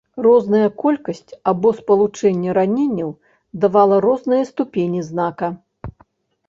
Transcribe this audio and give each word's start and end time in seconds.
Розная 0.25 0.69
колькасць 0.83 1.31
або 1.51 1.73
спалучэнне 1.79 2.57
раненняў 2.59 3.13
давала 3.67 3.95
розныя 4.09 4.43
ступені 4.53 5.01
знака. 5.13 5.47